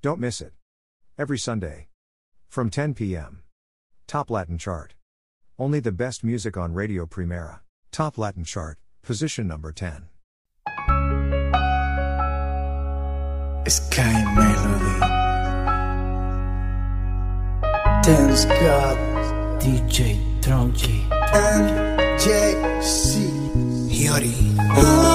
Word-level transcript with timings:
Don't 0.00 0.20
miss 0.20 0.40
it. 0.40 0.52
Every 1.18 1.38
Sunday. 1.38 1.88
From 2.48 2.70
10 2.70 2.94
p.m. 2.94 3.42
Top 4.06 4.30
Latin 4.30 4.56
Chart. 4.56 4.94
Only 5.58 5.80
the 5.80 5.92
best 5.92 6.22
music 6.22 6.56
on 6.56 6.72
Radio 6.72 7.04
Primera. 7.04 7.60
Top 7.90 8.16
Latin 8.16 8.44
Chart, 8.44 8.78
position 9.02 9.48
number 9.48 9.72
10. 9.72 10.08
Sky 13.66 14.34
Melody. 14.34 15.00
Dance 18.02 18.44
God. 18.44 18.96
DJ 19.60 20.40
Tronchi. 20.40 21.08
Yori. 23.90 25.07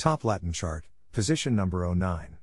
Top 0.00 0.24
Latin 0.24 0.50
chart, 0.50 0.86
position 1.12 1.54
number 1.54 1.84
09. 1.84 2.38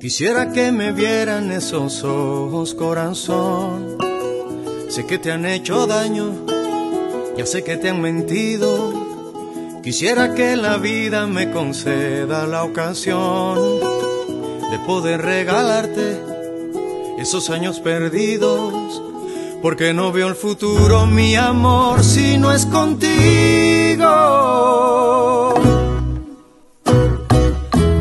Quisiera 0.00 0.50
que 0.50 0.72
me 0.72 0.92
vieran 0.92 1.52
esos 1.52 2.04
ojos, 2.04 2.72
corazón. 2.72 3.98
Sé 4.88 5.04
que 5.04 5.18
te 5.18 5.30
han 5.30 5.44
hecho 5.44 5.86
daño, 5.86 6.46
ya 7.36 7.44
sé 7.44 7.62
que 7.62 7.76
te 7.76 7.90
han 7.90 8.00
mentido. 8.00 8.94
Quisiera 9.82 10.34
que 10.34 10.56
la 10.56 10.78
vida 10.78 11.26
me 11.26 11.50
conceda 11.50 12.46
la 12.46 12.64
ocasión 12.64 13.89
de 14.70 14.78
poder 14.78 15.22
regalarte 15.22 16.20
esos 17.18 17.50
años 17.50 17.80
perdidos. 17.80 19.02
Porque 19.62 19.92
no 19.92 20.10
veo 20.10 20.28
el 20.28 20.36
futuro, 20.36 21.06
mi 21.06 21.36
amor, 21.36 22.02
si 22.02 22.38
no 22.38 22.50
es 22.52 22.64
contigo. 22.64 24.06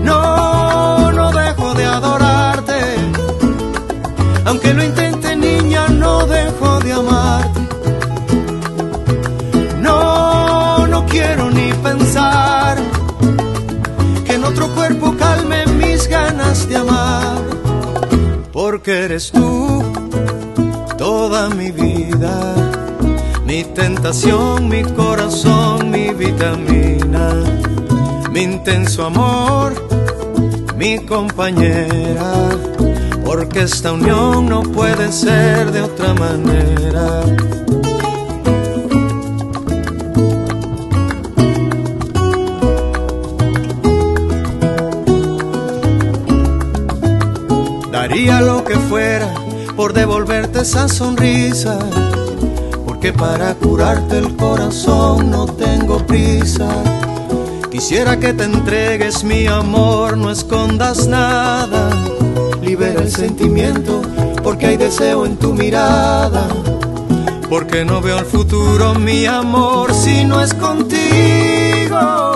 No, 0.03 1.11
no 1.11 1.31
dejo 1.31 1.73
de 1.73 1.85
adorarte, 1.85 2.79
aunque 4.45 4.73
lo 4.73 4.83
Porque 18.89 19.05
eres 19.05 19.31
tú 19.31 19.83
toda 20.97 21.47
mi 21.49 21.69
vida, 21.69 22.55
mi 23.45 23.63
tentación, 23.63 24.67
mi 24.67 24.81
corazón, 24.81 25.91
mi 25.91 26.09
vitamina, 26.11 27.35
mi 28.31 28.41
intenso 28.41 29.05
amor, 29.05 29.75
mi 30.75 31.05
compañera. 31.05 32.33
Porque 33.23 33.61
esta 33.61 33.91
unión 33.91 34.49
no 34.49 34.63
puede 34.63 35.11
ser 35.11 35.71
de 35.71 35.81
otra 35.83 36.15
manera. 36.15 37.21
Daría 47.91 48.41
lo 48.41 48.58
que 48.69 48.75
fuera 48.75 49.33
por 49.75 49.93
devolverte 49.93 50.61
esa 50.61 50.87
sonrisa, 50.87 51.79
porque 52.85 53.11
para 53.11 53.55
curarte 53.55 54.19
el 54.19 54.35
corazón 54.35 55.31
no 55.31 55.47
tengo 55.47 55.97
prisa. 56.05 56.69
Quisiera 57.71 58.19
que 58.19 58.31
te 58.31 58.43
entregues 58.43 59.23
mi 59.23 59.47
amor, 59.47 60.17
no 60.17 60.29
escondas 60.29 61.07
nada 61.07 61.89
libera 62.61 63.01
el 63.01 63.09
sentimiento, 63.11 64.03
porque 64.43 64.67
hay 64.67 64.77
deseo 64.77 65.25
en 65.25 65.37
tu 65.37 65.55
mirada. 65.55 66.47
Porque 67.49 67.83
no 67.83 68.01
veo 68.01 68.19
el 68.19 68.25
futuro, 68.25 68.93
mi 68.93 69.25
amor, 69.25 69.91
si 69.95 70.25
no 70.25 70.39
es 70.43 70.53
contigo. 70.53 72.28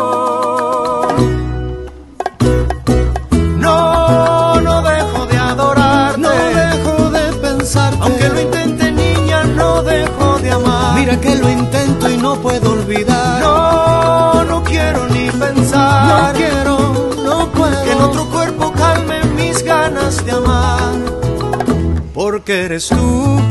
Eres 22.54 22.88
tú 22.88 23.42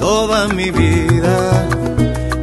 toda 0.00 0.48
mi 0.48 0.72
vida, 0.72 1.68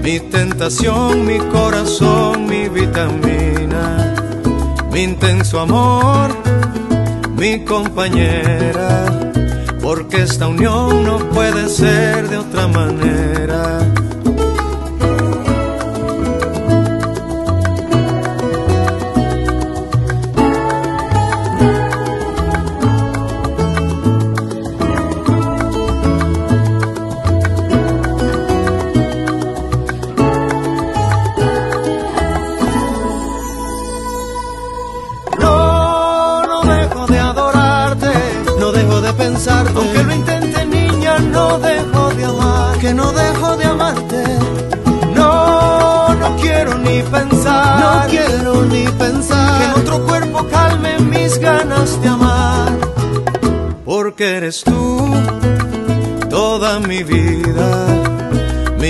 mi 0.02 0.18
tentación, 0.22 1.26
mi 1.26 1.40
corazón, 1.40 2.46
mi 2.46 2.70
vitamina, 2.70 4.16
mi 4.94 5.02
intenso 5.04 5.60
amor, 5.60 6.30
mi 7.36 7.66
compañera, 7.66 9.06
porque 9.82 10.22
esta 10.22 10.48
unión 10.48 11.04
no 11.04 11.20
puede 11.20 11.68
ser 11.68 12.30
de 12.30 12.38
otra 12.38 12.68
manera. 12.70 13.21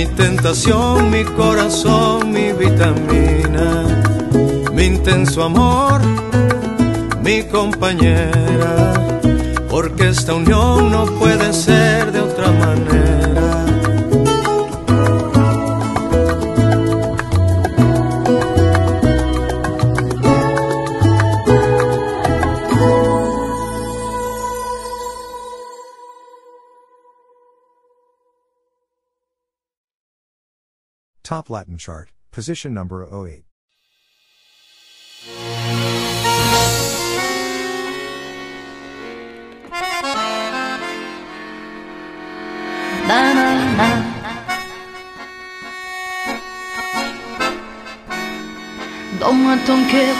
Mi 0.02 0.08
tentación, 0.08 1.12
mi 1.12 1.24
corazón, 1.24 2.32
mi 2.32 2.52
vitamina, 2.54 3.86
mi 4.74 4.86
intenso 4.86 5.44
amor, 5.44 6.02
mi 7.24 7.44
compañera, 7.44 8.94
porque 9.70 10.08
esta 10.08 10.34
unión 10.34 10.90
no 10.90 11.06
puede 11.20 11.54
ser 11.54 11.91
Top 31.32 31.50
Latin 31.50 31.78
chart, 31.78 32.10
position 32.30 32.74
number 32.74 33.08
08. 33.08 33.46
na 43.08 43.32
na 43.32 43.48
na. 43.80 43.90
Donne-moi 49.22 49.56
ton 49.66 49.80
cœur, 49.88 50.16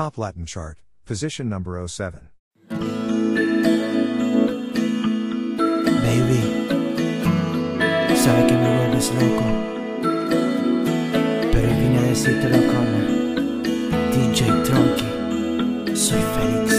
Top 0.00 0.16
Latin 0.16 0.46
chart, 0.46 0.78
position 1.04 1.50
number 1.50 1.86
07. 1.86 2.30
Baby, 2.70 2.80
sabe 8.16 8.46
que 8.46 8.56
me 8.56 8.76
vuelves 8.78 9.12
loco, 9.12 9.44
pero 11.52 11.68
vine 11.68 11.98
a 11.98 12.02
decírtelo 12.04 12.60
como 12.72 12.96
DJ 14.14 14.38
Tronky, 14.64 15.04
soy 15.94 16.22
Félix, 16.32 16.72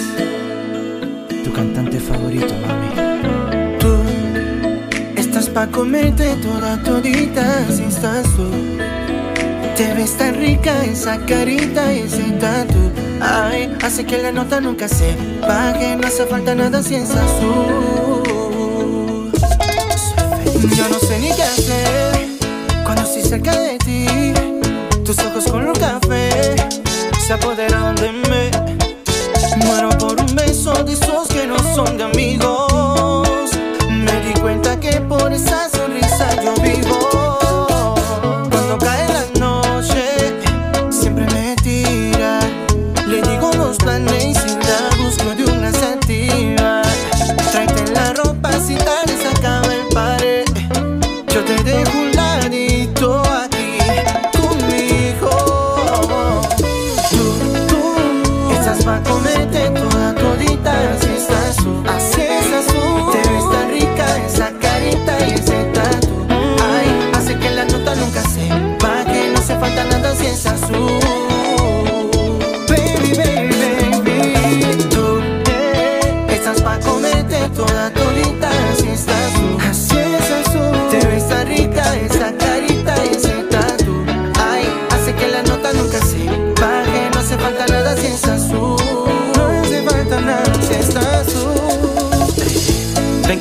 tu 1.43 1.53
cantante 1.53 1.99
favorito, 1.99 2.55
mami. 2.65 2.89
Tú 3.77 4.01
estás 5.15 5.47
pa' 5.47 5.67
comerte 5.67 6.35
toda 6.37 6.81
todita 6.81 7.67
si 7.67 7.83
estás 7.83 8.23
tú. 8.35 8.49
Te 9.77 9.93
ves 9.93 10.17
tan 10.17 10.33
rica 10.37 10.83
esa 10.85 11.23
carita 11.27 11.93
y 11.93 11.99
ese 11.99 12.31
tatu 12.39 13.10
Ay, 13.23 13.71
hace 13.83 14.03
que 14.05 14.17
la 14.17 14.31
nota 14.31 14.59
nunca 14.59 14.87
se 14.87 15.15
baje, 15.41 15.95
no 15.95 16.07
hace 16.07 16.25
falta 16.25 16.55
nada 16.55 16.81
si 16.81 16.95
es 16.95 17.11
azul. 17.11 18.23
Yo 20.75 20.89
no 20.89 20.99
sé 20.99 21.19
ni 21.19 21.31
qué 21.31 21.43
hacer 21.43 22.27
cuando 22.83 23.03
estoy 23.03 23.21
cerca 23.21 23.51
de 23.59 23.77
ti. 23.77 24.33
Tus 25.05 25.19
ojos 25.19 25.45
con 25.51 25.67
un 25.67 25.75
café 25.75 26.29
se 27.25 27.33
apoderan 27.33 27.95
de 27.95 28.11
mí. 28.11 28.51
Muero 29.65 29.89
por 29.99 30.19
un 30.19 30.35
beso 30.35 30.73
de 30.83 30.93
esos 30.93 31.27
que 31.27 31.45
no 31.45 31.57
son 31.75 31.97
de 31.97 32.03
amigos. 32.05 32.50
Yo 51.33 51.41
te 51.45 51.63
dejo 51.63 52.00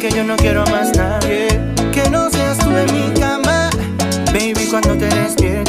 que 0.00 0.10
yo 0.10 0.24
no 0.24 0.34
quiero 0.36 0.62
a 0.62 0.66
más 0.66 0.96
nadie. 0.96 1.48
Que 1.92 2.08
no 2.08 2.30
seas 2.30 2.56
tú 2.58 2.70
en 2.70 2.92
mi 2.92 3.20
cama 3.20 3.68
Baby, 4.32 4.66
cuando 4.70 4.96
te 4.96 5.06
despiertes. 5.06 5.59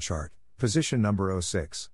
Chart, 0.00 0.32
position 0.58 1.02
number 1.02 1.40
06. 1.40 1.90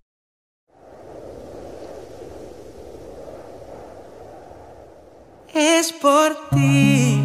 Es 5.55 5.93
por 5.93 6.37
ti 6.51 7.19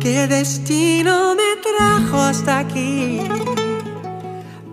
que 0.00 0.26
destino 0.26 1.34
me 1.34 1.56
trajo 1.62 2.18
hasta 2.18 2.58
aquí 2.58 3.20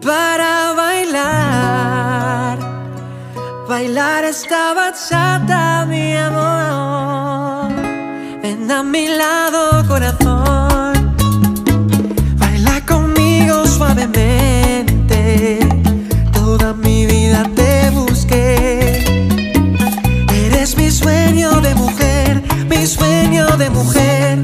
para 0.06 0.74
bailar, 0.74 2.58
bailar 3.68 4.26
esta 4.26 4.74
bachata, 4.74 5.86
mi 5.86 6.14
amor. 6.16 7.72
Ven 8.42 8.70
a 8.70 8.84
mi 8.84 9.08
lado, 9.08 9.88
corazón, 9.88 11.16
baila 12.38 12.86
conmigo 12.86 13.66
suavemente. 13.66 14.97
Mi 16.76 17.06
vida 17.06 17.50
te 17.56 17.90
busqué. 17.92 19.04
Eres 20.34 20.76
mi 20.76 20.92
sueño 20.92 21.62
de 21.62 21.74
mujer, 21.76 22.44
mi 22.70 22.86
sueño 22.86 23.46
de 23.56 23.70
mujer. 23.70 24.38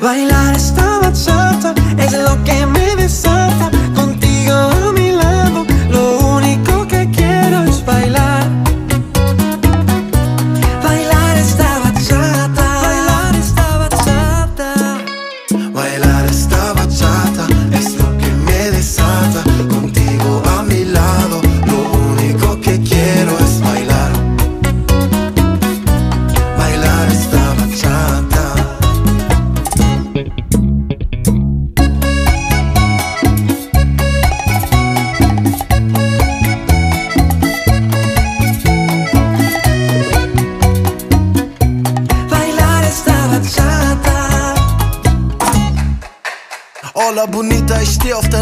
Bailar 0.00 0.54
esta 0.54 1.00
bachata 1.00 1.74
es 1.98 2.12
lo 2.12 2.44
que 2.44 2.66
me 2.66 2.94
desata. 2.94 3.70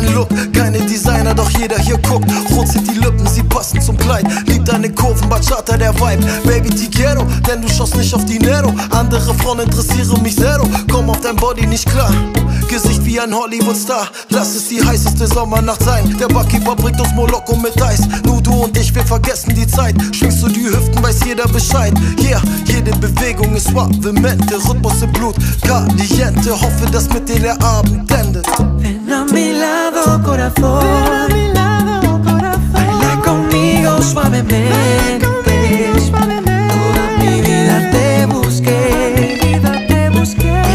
Deinen 0.00 0.14
Look. 0.14 0.28
Keine 0.52 0.78
Designer, 0.80 1.35
doch 1.35 1.50
jeder 1.50 1.78
hier 1.78 1.99
guckt. 1.99 2.30
Rot 2.54 2.69
sind 2.69 2.88
die 2.88 2.99
Lippen, 2.99 3.26
sie 3.26 3.42
passen 3.42 3.80
zum 3.80 3.97
Kleid. 3.97 4.26
Lieb 4.47 4.64
deine 4.64 4.90
Kurven, 4.90 5.28
Bachata, 5.28 5.76
der 5.76 5.95
Vibe. 5.95 6.25
Baby, 6.45 6.71
ti 6.71 6.88
quiero, 6.88 7.25
denn 7.47 7.62
du 7.62 7.69
schaust 7.69 7.97
nicht 7.97 8.14
auf 8.14 8.25
Dinero. 8.25 8.73
Andere 8.90 9.35
Frauen 9.35 9.61
interessieren 9.61 10.23
mich 10.23 10.37
zero. 10.37 10.64
Komm 10.90 11.11
auf 11.11 11.21
dein 11.21 11.37
Body 11.37 11.66
nicht 11.66 11.87
klar. 11.87 12.12
Gesicht 12.69 13.04
wie 13.04 13.19
ein 13.19 13.35
Hollywood-Star. 13.35 14.09
Lass 14.28 14.54
es 14.54 14.69
die 14.69 14.85
heißeste 14.85 15.26
Sommernacht 15.26 15.83
sein. 15.83 16.16
Der 16.19 16.28
Barkeeper 16.28 16.76
bringt 16.76 17.00
uns 17.00 17.12
Moloko 17.14 17.57
mit 17.57 17.80
Eis. 17.83 18.00
Nur 18.25 18.40
du 18.40 18.52
und 18.64 18.76
ich, 18.76 18.95
wir 18.95 19.04
vergessen 19.04 19.54
die 19.54 19.66
Zeit. 19.66 19.97
Schwingst 20.14 20.42
du 20.42 20.49
die 20.49 20.66
Hüften, 20.66 21.02
weiß 21.02 21.21
jeder 21.26 21.49
Bescheid. 21.49 21.92
Yeah, 22.21 22.40
jede 22.66 22.92
Bewegung 22.99 23.54
ist 23.57 23.69
suavemente. 23.69 24.57
Rhythmus 24.69 25.02
im 25.02 25.12
Blut, 25.12 25.35
caliente. 25.62 26.52
Hoffe, 26.52 26.87
dass 26.92 27.09
mit 27.12 27.28
dir 27.28 27.40
der 27.40 27.62
Abend 27.62 28.11
endet. 28.12 28.47
Ven 29.33 29.39
a 29.39 29.47
mi 29.47 29.53
lado, 29.53 30.23
corazón. 30.23 31.29
Baila 32.73 33.21
conmigo 33.25 34.03
suavemente. 34.03 35.21
Toda 36.11 37.04
mi 37.19 37.41
vida 37.43 37.91
te 37.91 38.26
busqué. 38.26 39.49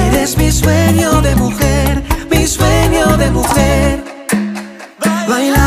Eres 0.07 0.37
mi 0.37 0.51
sueño 0.51 1.21
de 1.21 1.35
mujer, 1.35 2.03
mi 2.29 2.47
sueño 2.47 3.17
de 3.17 3.31
mujer. 3.31 4.03
Bailar 5.27 5.64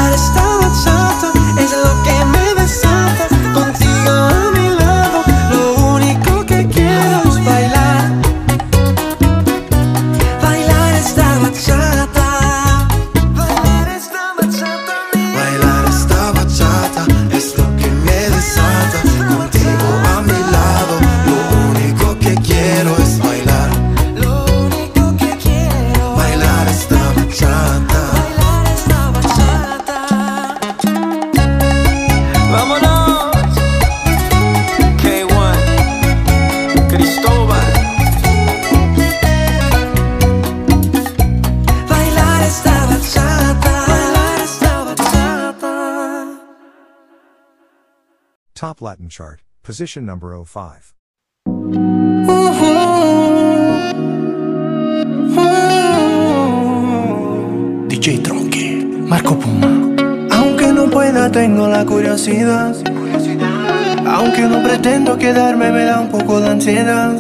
Chart, 49.09 49.43
position 49.63 50.05
number 50.05 50.33
05. 50.45 50.95
DJ 57.89 58.19
Tronque, 58.23 58.87
Marco 59.07 59.39
Puma. 59.39 59.69
Aunque 60.31 60.73
no 60.73 60.89
pueda, 60.91 61.31
tengo 61.31 61.69
la 61.69 61.85
curiosidad. 61.85 62.75
Aunque 64.07 64.43
no 64.43 64.63
pretendo 64.63 65.19
quedarme, 65.19 65.71
me 65.73 65.85
da 65.85 66.01
un 66.01 66.11
poco 66.11 66.41
de 66.41 66.51
ansiedad. 66.51 67.15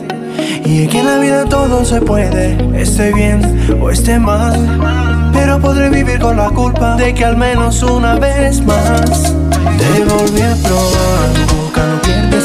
Y 0.65 0.85
es 0.85 0.89
que 0.91 1.01
en 1.01 1.07
la 1.07 1.19
vida 1.19 1.45
todo 1.47 1.85
se 1.85 2.01
puede, 2.01 2.57
esté 2.81 3.13
bien 3.13 3.41
o 3.81 3.91
esté 3.91 4.19
mal. 4.19 5.31
Pero 5.33 5.61
podré 5.61 5.91
vivir 5.91 6.19
con 6.19 6.37
la 6.37 6.51
culpa 6.51 6.97
de 6.97 7.15
que 7.15 7.25
al 7.25 7.37
menos 7.37 7.83
una 7.83 8.17
vez 8.17 8.65
más 8.65 9.35
te 9.79 10.05
volví 10.05 10.43
a 10.43 10.55
probar. 10.63 11.58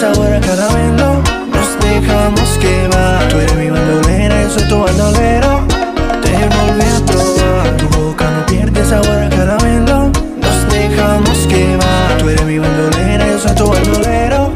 Tu 0.04 0.10
boca 0.10 0.30
no 0.30 0.36
pierde 0.36 0.36
sabor 0.36 0.36
a 0.36 0.40
caramelo. 0.42 1.22
Nos 1.54 1.80
dejamos 1.80 2.50
que 2.60 2.88
va. 2.90 3.28
Tú 3.30 3.40
eres 3.40 3.56
mi 3.56 3.70
bandolera, 3.70 4.44
yo 4.44 4.50
soy 4.50 4.68
tu 4.68 4.80
bandolero. 4.84 5.62
Te 6.22 6.32
volví 6.56 6.84
a 6.84 7.06
probar. 7.06 7.78
Tu 7.78 7.88
boca 7.88 8.30
no 8.30 8.46
pierde 8.46 8.86
sabor 8.86 9.24
a 9.24 9.30
caramelo. 9.30 10.12
Nos 10.42 10.74
dejamos 10.74 11.38
que 11.48 11.78
va. 11.78 12.18
Tú 12.18 12.30
eres 12.30 12.46
mi 12.46 12.60
bandolera, 12.60 13.28
yo 13.28 13.40
soy 13.40 13.56
tu 13.56 13.68
bandolero. 13.70 14.52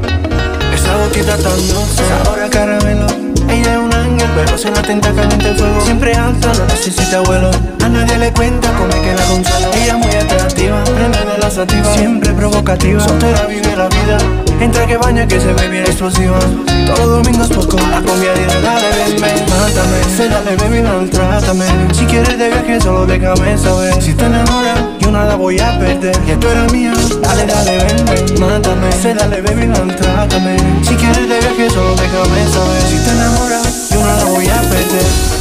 Esa 0.74 0.98
boquita 0.98 1.38
tan 1.38 1.68
dulce, 1.68 2.04
sabor 2.10 2.44
a 2.44 2.50
caramelo. 2.50 3.08
Ella 3.50 3.72
es 3.72 3.80
un 3.80 3.94
ángel, 3.94 4.30
pero 4.36 4.58
se 4.58 4.70
la 4.70 4.82
tenta 4.82 5.14
caliente 5.14 5.50
el 5.50 5.56
fuego. 5.56 5.82
Siempre 5.82 6.14
alta, 6.14 6.52
no 6.56 6.66
necesita 6.66 7.22
vuelo. 7.22 7.52
A 7.86 7.88
nadie 7.88 8.18
le 8.18 8.34
cuenta 8.34 8.70
cómo 8.74 8.90
es 8.90 8.96
que 8.96 9.14
la 9.16 9.24
consuela. 9.24 9.70
Ella 9.76 9.94
es 9.94 10.06
muy 10.06 10.14
atractiva, 10.14 10.84
prende 10.84 11.20
de 11.20 11.38
la 11.38 11.50
sativa. 11.50 11.94
Siempre 11.96 12.34
provocativa, 12.34 13.00
soltera 13.00 13.46
vive 13.46 13.76
la 13.78 13.88
vida. 13.88 14.47
Entra 14.60 14.88
que 14.88 14.98
baña, 14.98 15.28
que 15.28 15.40
se 15.40 15.54
ve 15.54 15.68
bien 15.68 15.86
explosiva. 15.86 16.40
Todos 16.88 17.24
domingos 17.24 17.48
poco, 17.50 17.78
la 17.92 18.02
comida 18.02 18.34
y 18.36 18.64
dale, 18.64 18.90
ven. 18.98 19.22
Mátame, 19.22 20.04
se 20.16 20.28
dale, 20.28 20.56
baby, 20.56 20.82
maltrátame. 20.82 21.66
Si 21.94 22.06
quieres 22.06 22.38
de 22.40 22.48
viaje, 22.50 22.82
solo 22.82 23.06
déjame 23.06 23.58
saber. 23.58 24.02
Si 24.02 24.14
te 24.14 24.26
enamoras, 24.26 24.80
yo 25.00 25.12
nada 25.12 25.36
voy 25.36 25.60
a 25.60 25.78
perder. 25.78 26.18
Y 26.28 26.36
tú 26.38 26.48
eres 26.48 26.74
mía, 26.74 26.94
dale, 27.22 27.46
dale, 27.46 27.78
ven. 27.78 28.40
Mátame, 28.40 28.92
se 28.92 29.14
dale, 29.14 29.42
baby, 29.42 29.68
maltrátame. 29.68 30.58
Si 30.82 30.96
quieres 30.96 31.30
de 31.30 31.40
viaje, 31.40 31.70
solo 31.70 31.96
déjame 31.96 32.48
saber. 32.52 32.82
Si 32.90 32.98
te 32.98 33.12
enamoras, 33.12 33.90
yo 33.92 34.00
nada 34.02 34.26
voy 34.26 34.48
a 34.48 34.62
perder. 34.62 35.38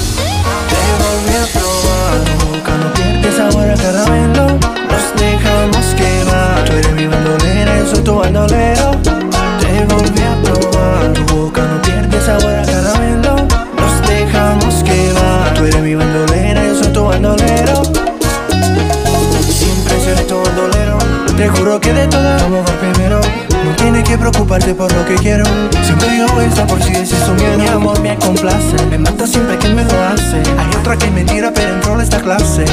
Te 0.69 1.37
a 1.37 1.47
probar, 1.53 2.25
tu 2.25 2.47
boca 2.49 2.73
no 2.77 3.06
sabor 3.37 3.69
a 3.71 3.75
caramelo. 3.75 4.47
Nos 4.91 5.07
dejamos 5.21 5.87
quemar. 5.95 6.65
Tú 6.65 6.73
eres 6.73 6.93
mi 6.95 7.07
bandolera, 7.07 7.79
yo 7.79 7.87
soy 7.87 8.01
tu 8.03 8.17
bandolero. 8.17 8.91
Te 9.61 9.85
volví 9.85 10.23
a 10.23 10.35
probar, 10.43 11.13
tu 11.13 11.23
boca 11.35 11.63
no 11.63 11.83
pierde 11.83 12.19
sabor 12.21 12.55
a 12.55 12.65
caramelo. 12.65 13.37
Nos 13.77 14.09
dejamos 14.09 14.83
quemar. 14.83 15.55
Tú 15.55 15.65
eres 15.67 15.83
mi 15.83 15.95
bandolera, 15.95 16.65
yo 16.65 16.75
soy 16.83 16.93
tu 16.93 17.05
bandolero. 17.05 17.83
Siempre 19.49 20.01
seré 20.01 20.23
tu 20.25 20.37
bandolero. 20.41 20.99
Te 21.37 21.49
juro 21.49 21.79
que 21.79 21.93
de 21.93 22.07
todas 22.07 22.43
vamos 22.43 22.65
a 22.71 22.75
primero. 22.81 23.21
No 23.65 23.75
tienes 23.77 24.05
que 24.09 24.17
preocuparte 24.17 24.75
por 24.75 24.91
lo 24.93 25.05
que 25.05 25.17
quiero. 25.17 25.45
Siempre 25.85 26.09
digo 26.11 26.41
esto 26.41 26.67
por 26.67 26.83
si 26.83 26.93
existo 26.93 27.35
miedo. 27.35 27.59
Mi 27.59 27.67
amor 27.67 28.01
me 28.01 28.17
complace, 28.17 28.77
me 28.89 28.97
mata 28.97 29.27
siempre 29.27 29.59
que 29.59 29.69
me 29.69 29.85
lo 29.85 30.05
hace. 30.05 30.37
Hay 30.57 30.77
otra 30.81 30.97
que 30.97 31.11
me 31.11 31.25
tira, 31.25 31.53
pero 31.53 31.75
entró 31.75 32.01
esta 32.01 32.21
clase. 32.21 32.65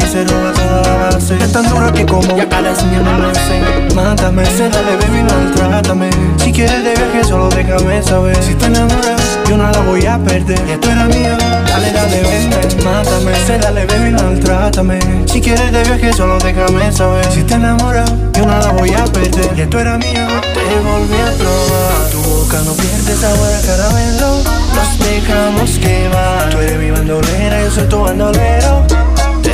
Roba 0.00 0.52
toda 0.52 0.82
la 0.82 1.10
base. 1.10 1.36
Es 1.36 1.52
tan 1.52 1.68
dura 1.68 1.92
que 1.92 2.06
como 2.06 2.36
ya 2.36 2.48
cada 2.48 2.74
señal 2.74 3.04
me 3.04 3.18
lo 3.18 3.28
hace. 3.28 3.94
Mátame, 3.94 4.46
se 4.46 4.68
dale, 4.70 4.96
baby, 4.96 5.22
maltrátame. 5.22 6.10
Si 6.38 6.52
quieres 6.52 6.84
de 6.84 6.94
viaje, 6.94 7.24
solo 7.24 7.48
déjame 7.48 8.02
saber. 8.02 8.42
Si 8.42 8.54
te 8.54 8.66
enamoras, 8.66 9.38
yo 9.48 9.56
no 9.56 9.70
la 9.70 9.80
voy 9.80 10.06
a 10.06 10.18
perder. 10.18 10.64
Ya 10.66 10.80
tú 10.80 10.88
eras 10.88 11.08
mía, 11.08 11.36
dale, 11.66 11.92
dale, 11.92 12.22
vente. 12.22 12.84
Mátame, 12.84 13.34
se 13.46 13.58
dale, 13.58 13.84
baby, 13.86 14.12
maltrátame. 14.12 14.98
Si 15.26 15.40
quieres 15.40 15.70
de 15.72 15.82
viaje, 15.82 16.12
solo 16.14 16.38
déjame 16.38 16.90
saber. 16.92 17.30
Si 17.30 17.42
te 17.42 17.54
enamoras, 17.54 18.10
yo 18.32 18.46
no 18.46 18.58
la 18.58 18.72
voy 18.72 18.94
a 18.94 19.04
perder. 19.04 19.54
Ya 19.54 19.68
tú 19.68 19.78
eras 19.78 19.98
mía, 19.98 20.26
te 20.54 20.80
volví 20.80 21.20
a 21.20 21.32
probar. 21.36 22.10
Tu 22.10 22.22
boca 22.22 22.58
no 22.64 22.72
pierde 22.72 23.14
sabor 23.16 23.52
a 23.52 23.60
caramelo. 23.60 24.42
Nos 24.74 24.98
dejamos 24.98 25.70
quemar. 25.78 26.50
Tú 26.50 26.58
eres 26.58 26.78
mi 26.78 26.90
bandolera, 26.90 27.62
yo 27.62 27.70
soy 27.70 27.88
tu 27.88 28.00
bandolero. 28.00 28.86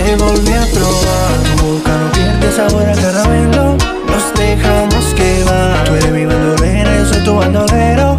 Te 0.04 0.16
volví 0.16 0.52
a 0.52 0.66
probar. 0.74 1.56
Tu 1.56 1.64
boca 1.64 1.96
no 1.96 2.10
pierde 2.10 2.50
sabor 2.56 2.88
a 2.88 2.92
caramelo. 2.92 3.76
Nos 4.08 4.34
dejamos 4.34 5.04
quemar. 5.14 5.84
Tú 5.84 5.94
eres 5.94 6.10
mi 6.10 6.26
bandolera, 6.26 6.98
yo 6.98 7.06
soy 7.06 7.22
tu 7.22 7.36
bandolero. 7.36 8.18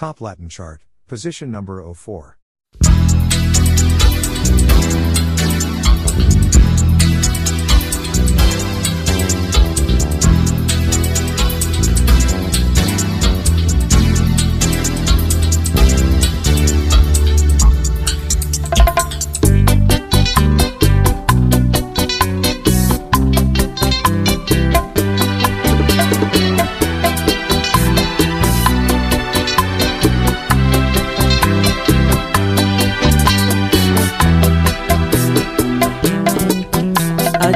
Top 0.00 0.22
Latin 0.22 0.48
chart, 0.48 0.86
position 1.08 1.50
number 1.50 1.84
04. 1.92 2.38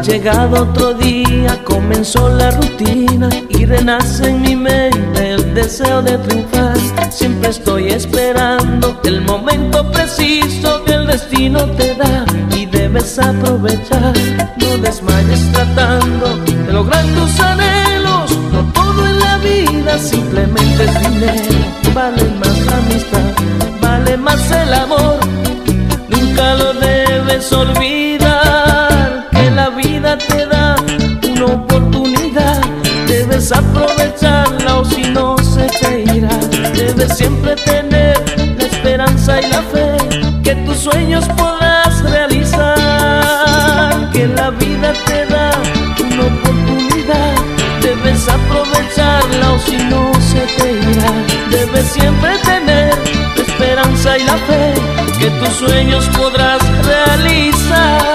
Llegado 0.05 0.65
otro 0.65 0.93
día, 0.95 1.59
comenzó 1.65 2.29
la 2.29 2.51
rutina 2.51 3.29
y 3.49 3.65
renace 3.65 4.29
en 4.29 4.43
mi 4.43 4.55
mente 4.55 5.31
el 5.31 5.55
deseo 5.55 6.03
de 6.03 6.19
triunfar. 6.19 6.77
Siempre 7.11 7.51
estoy 7.51 7.89
esperando 7.89 9.01
el 9.05 9.23
momento 9.23 9.91
preciso 9.91 10.85
que 10.85 10.93
el 10.93 11.07
destino 11.07 11.65
te 11.71 11.95
da 11.95 12.25
y 12.55 12.67
debes 12.67 13.19
aprovechar. 13.19 14.13
No 14.59 14.79
desmayes 14.79 15.53
tratando 15.53 16.37
de 16.45 16.73
lograr 16.73 17.05
tus 17.07 17.41
anhelos. 17.41 18.39
No 18.53 18.73
todo 18.73 19.07
en 19.07 19.19
la 19.19 19.39
vida 19.39 19.99
simplemente 19.99 20.85
es 20.85 21.01
dinero. 21.01 21.95
Vale 21.95 22.25
más 22.41 22.59
la 22.67 22.77
amistad, 22.77 23.81
vale 23.81 24.17
más 24.19 24.51
el 24.51 24.75
amor. 24.75 25.19
Nunca 26.09 26.55
lo 26.57 26.75
debes 26.75 27.53
olvidar 27.53 28.24
Debes 51.55 51.87
siempre 51.87 52.37
tener 52.39 52.93
la 53.37 53.43
esperanza 53.43 54.19
y 54.19 54.25
la 54.25 54.37
fe 54.39 54.75
que 55.21 55.31
tus 55.31 55.49
sueños 55.51 56.05
podrás 56.17 56.61
realizar. 56.85 58.15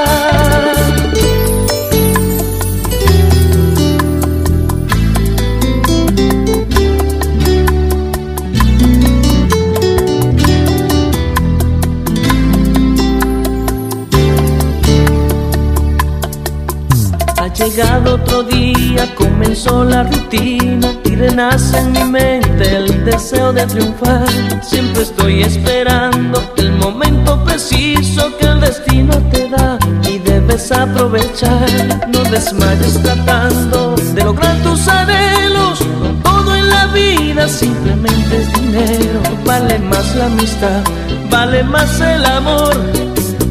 Ha 17.38 17.48
llegado 17.54 18.16
otro 18.16 18.44
día, 18.44 19.16
comenzó 19.16 19.86
la 19.86 20.04
rutina 20.04 20.92
renace 21.20 21.78
en 21.78 21.92
mi 21.92 22.04
mente 22.06 22.78
el 22.78 23.04
deseo 23.04 23.52
de 23.52 23.66
triunfar. 23.66 24.26
Siempre 24.62 25.04
estoy 25.04 25.44
esperando 25.44 26.42
el 26.56 26.72
momento 26.74 27.44
preciso 27.44 28.36
que 28.38 28.46
el 28.46 28.62
destino 28.62 29.14
te 29.32 29.50
da 29.50 29.78
y 30.10 30.18
debes 30.20 30.72
aprovechar. 30.72 31.68
No 32.08 32.24
desmayes 32.24 33.02
tratando 33.04 33.96
de 34.16 34.24
lograr 34.24 34.56
tus 34.64 34.88
anhelos. 34.88 35.80
Todo 36.24 36.56
en 36.56 36.70
la 36.70 36.86
vida 36.88 37.50
simplemente 37.50 38.38
es 38.42 38.54
dinero. 38.54 39.20
Vale 39.46 39.78
más 39.78 40.16
la 40.16 40.28
amistad, 40.28 40.82
vale 41.30 41.64
más 41.64 42.00
el 42.00 42.26
amor. 42.26 42.76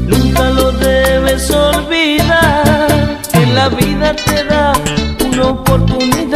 Nunca 0.06 0.50
lo 0.50 0.72
debes 0.72 1.50
olvidar. 1.50 3.20
Que 3.30 3.46
la 3.46 3.68
vida 3.68 4.16
te 4.24 4.44
da 4.44 4.72
una 5.30 5.48
oportunidad. 5.48 6.27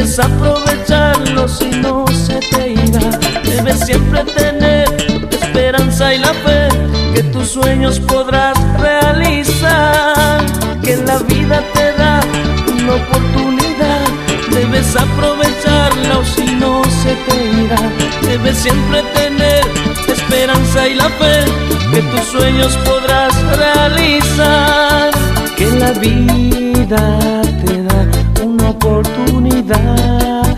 Debes 0.00 0.18
aprovecharlo 0.18 1.46
si 1.46 1.68
no 1.72 2.06
se 2.06 2.38
te 2.38 2.70
irá. 2.70 3.10
Debes 3.44 3.80
siempre 3.80 4.24
tener 4.24 4.88
esperanza 5.30 6.14
y 6.14 6.18
la 6.18 6.32
fe 6.32 6.68
que 7.12 7.22
tus 7.24 7.48
sueños 7.48 8.00
podrás 8.00 8.56
realizar. 8.80 10.40
Que 10.82 10.96
la 10.96 11.18
vida 11.18 11.62
te 11.74 11.92
da 11.98 12.22
una 12.72 12.94
oportunidad. 12.94 14.06
Debes 14.50 14.96
aprovecharla 14.96 16.18
o 16.18 16.24
si 16.24 16.46
no 16.54 16.82
se 17.02 17.14
te 17.26 17.36
irá. 17.62 17.82
Debes 18.22 18.56
siempre 18.56 19.02
tener 19.12 19.62
esperanza 20.08 20.88
y 20.88 20.94
la 20.94 21.10
fe 21.10 21.44
que 21.92 22.00
tus 22.00 22.24
sueños 22.24 22.74
podrás 22.86 23.34
realizar. 23.58 25.10
Que 25.58 25.70
la 25.72 25.92
vida 25.92 27.42
te 27.66 27.79
oportunidad. 28.90 30.56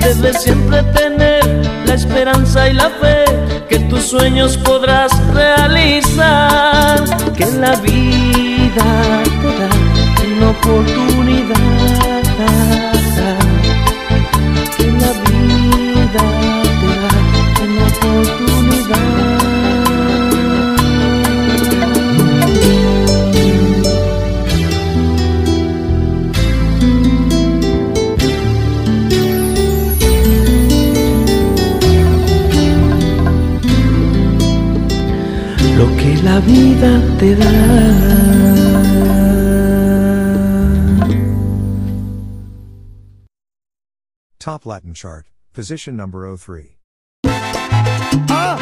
Debes 0.00 0.42
siempre 0.42 0.82
tener 0.94 1.44
la 1.86 1.94
esperanza 1.94 2.68
y 2.68 2.72
la 2.74 2.90
fe 2.90 3.24
que 3.68 3.78
tus 3.78 4.02
sueños 4.02 4.56
podrás 4.58 5.12
realizar. 5.32 7.04
Que 7.36 7.46
la 7.46 7.76
vida 7.76 9.22
te 9.40 9.48
da 9.58 9.68
una 10.36 10.50
oportunidad. 10.50 12.23
Top 44.38 44.66
Latin 44.66 44.92
chart, 44.92 45.26
position 45.54 45.96
number 45.96 46.36
03. 46.36 46.76
Ah, 48.28 48.58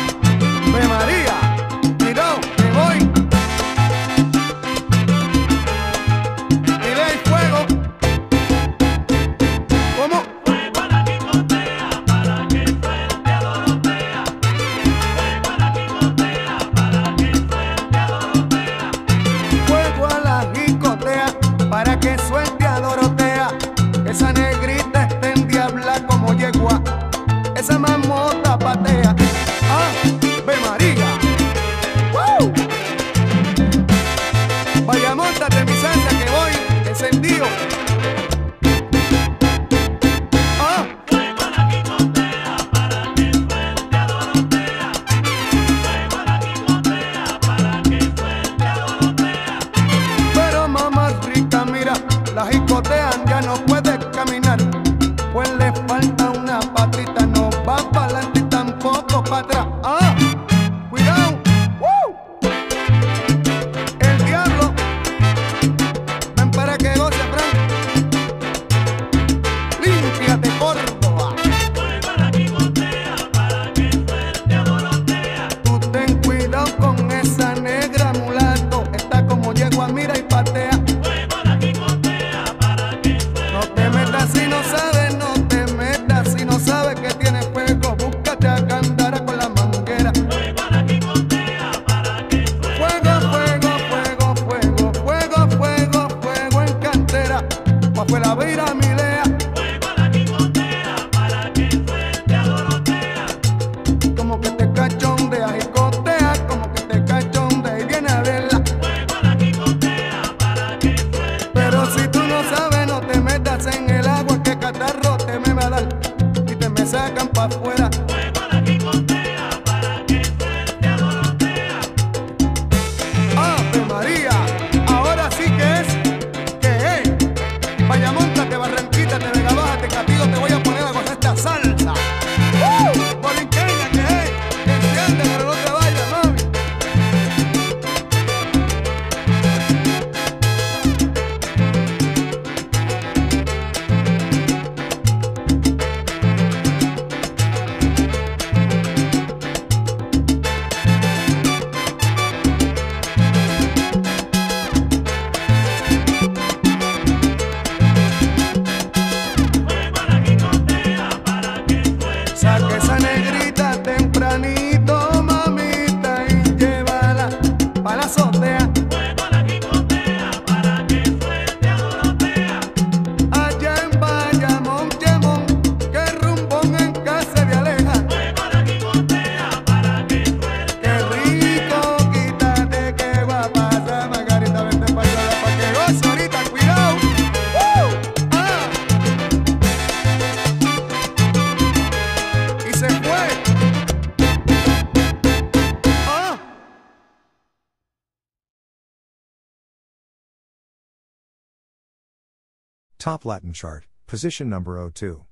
Top 203.02 203.24
Latin 203.24 203.52
chart, 203.52 203.86
position 204.06 204.48
number 204.48 204.78
02. 204.94 205.22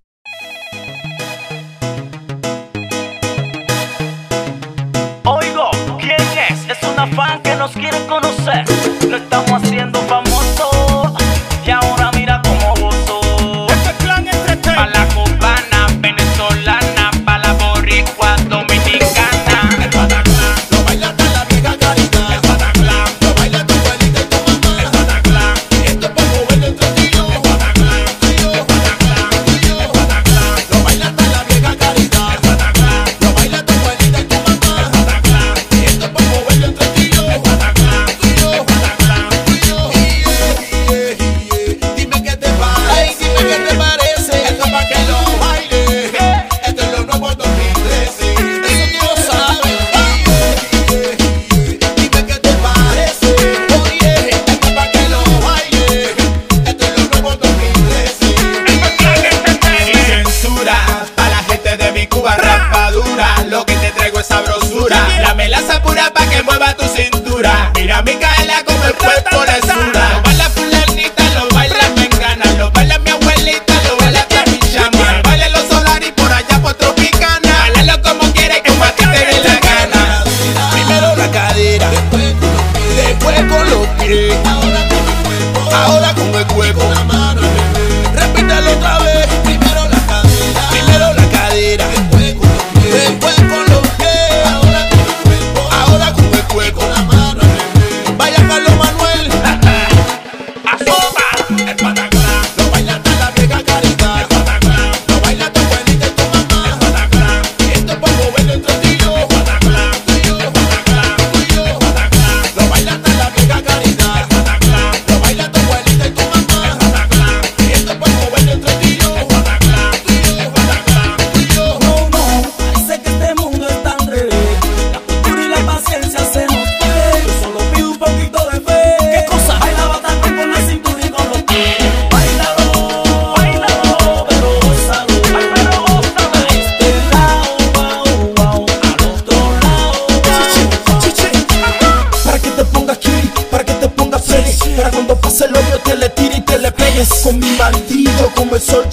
Oigo, 5.24 5.70
¿quién 6.00 6.20
es? 6.50 6.68
Es 6.68 6.82
una 6.82 7.06
fan 7.14 7.40
que 7.44 7.54
nos 7.54 7.70
quiere 7.70 8.04
conocer. 8.08 8.64
Lo 9.08 9.18
estamos 9.18 9.62
haciendo 9.62 10.00
famoso 10.00 11.14
y 11.64 11.70
ahora 11.70 12.10
mira 12.12 12.42
cómo. 12.42 13.09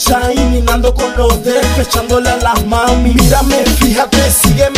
Shining 0.07 0.69
ando 0.69 0.93
con 0.93 1.13
los 1.17 1.43
dedos, 1.43 1.65
echándole 1.79 2.29
a 2.29 2.37
las 2.37 2.65
mami. 2.65 3.13
Mírame, 3.13 3.57
fíjate, 3.77 4.31
sígueme 4.31 4.76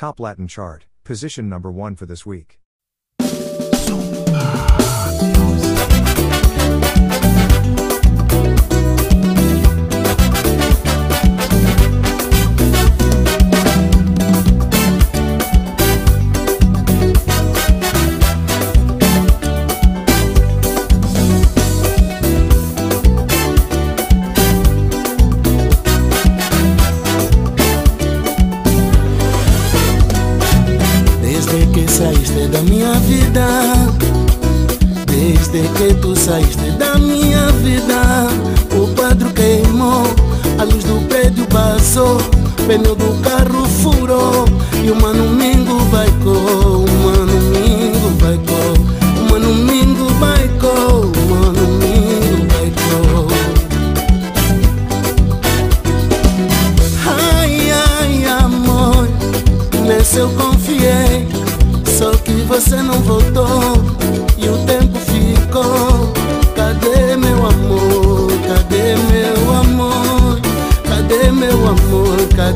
Top 0.00 0.18
Latin 0.18 0.48
chart, 0.48 0.86
position 1.04 1.46
number 1.46 1.70
1 1.70 1.94
for 1.94 2.06
this 2.06 2.24
week. 2.24 2.58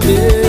Yeah. 0.06 0.43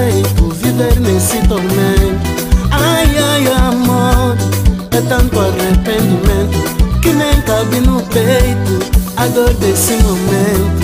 aceito 0.00 0.48
viver 0.54 0.98
nesse 1.00 1.38
tormento. 1.46 2.30
Ai, 2.70 3.18
ai, 3.18 3.46
amor, 3.68 4.36
é 4.90 5.00
tanto 5.02 5.38
arrependimento 5.38 7.00
que 7.02 7.12
nem 7.12 7.40
cabe 7.42 7.80
no 7.80 8.00
peito 8.02 8.90
a 9.16 9.26
dor 9.26 9.52
desse 9.54 9.92
momento. 9.96 10.79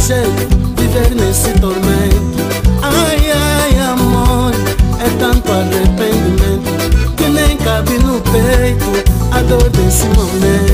jeito 0.00 0.56
viver 0.76 1.14
nesse 1.14 1.52
tormento. 1.60 2.40
Ai, 2.82 3.30
ai, 3.30 3.78
amor, 3.92 4.52
é 4.98 5.08
tanto 5.18 5.52
arrependimento 5.52 7.14
que 7.16 7.28
nem 7.28 7.56
cabe 7.58 7.98
no 7.98 8.20
peito 8.20 9.10
a 9.30 9.42
dor 9.42 9.68
desse 9.70 10.06
momento. 10.06 10.69